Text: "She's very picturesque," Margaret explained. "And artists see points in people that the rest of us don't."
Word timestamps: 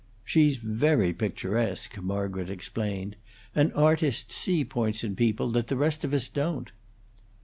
"She's 0.25 0.57
very 0.57 1.13
picturesque," 1.13 1.95
Margaret 2.01 2.49
explained. 2.49 3.17
"And 3.53 3.71
artists 3.73 4.33
see 4.33 4.65
points 4.65 5.03
in 5.03 5.15
people 5.15 5.51
that 5.51 5.67
the 5.67 5.77
rest 5.77 6.03
of 6.03 6.11
us 6.11 6.27
don't." 6.27 6.71